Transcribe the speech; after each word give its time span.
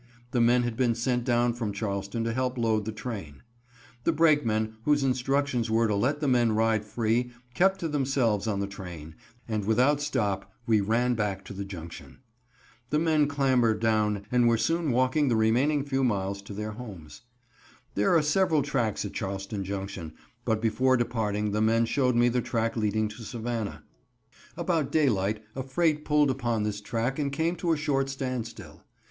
The 0.31 0.41
men 0.41 0.63
had 0.63 0.75
been 0.75 0.95
sent 0.95 1.25
down 1.25 1.53
from 1.53 1.71
Charleston 1.71 2.23
to 2.23 2.33
help 2.33 2.57
load 2.57 2.85
the 2.85 2.91
train. 2.91 3.43
The 4.03 4.11
brakemen, 4.11 4.77
whose 4.83 5.03
instructions 5.03 5.69
were 5.69 5.87
to 5.87 5.93
let 5.93 6.21
the 6.21 6.27
men 6.27 6.53
ride 6.55 6.83
free 6.85 7.31
kept 7.53 7.79
to 7.81 7.87
themselves 7.87 8.47
on 8.47 8.59
the 8.59 8.65
train, 8.65 9.13
and 9.47 9.63
without 9.63 10.01
stop 10.01 10.51
we 10.65 10.81
ran 10.81 11.13
back 11.13 11.45
to 11.45 11.53
the 11.53 11.63
Junction. 11.63 12.17
The 12.89 12.97
men 12.97 13.27
clambered 13.27 13.79
down 13.79 14.25
and 14.31 14.47
were 14.47 14.57
soon 14.57 14.89
walking 14.89 15.27
the 15.27 15.35
remaining 15.35 15.85
few 15.85 16.03
miles 16.03 16.41
to 16.41 16.53
their 16.55 16.71
homes. 16.71 17.21
There 17.93 18.17
are 18.17 18.23
several 18.23 18.63
tracks 18.63 19.05
at 19.05 19.13
Charleston 19.13 19.63
Junction, 19.63 20.13
but 20.45 20.59
before 20.63 20.97
departing 20.97 21.51
the 21.51 21.61
men 21.61 21.85
showed 21.85 22.15
me 22.15 22.27
the 22.27 22.41
track 22.41 22.75
leading 22.75 23.07
to 23.09 23.21
Savannah. 23.21 23.83
About 24.57 24.91
daylight 24.91 25.43
a 25.55 25.61
freight 25.61 26.03
pulled 26.05 26.31
upon 26.31 26.63
this 26.63 26.81
track 26.81 27.19
and 27.19 27.31
came 27.31 27.55
to 27.57 27.71
a 27.71 27.77
short 27.77 28.09
standstill. 28.09 28.83